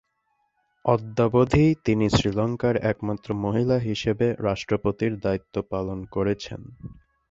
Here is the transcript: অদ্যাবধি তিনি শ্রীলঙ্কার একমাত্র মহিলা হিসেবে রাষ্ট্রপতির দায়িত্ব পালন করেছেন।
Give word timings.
অদ্যাবধি 0.85 1.65
তিনি 1.85 2.05
শ্রীলঙ্কার 2.09 2.75
একমাত্র 2.91 3.27
মহিলা 3.43 3.77
হিসেবে 3.79 4.27
রাষ্ট্রপতির 4.39 5.13
দায়িত্ব 5.19 5.55
পালন 5.71 5.99
করেছেন। 6.05 6.61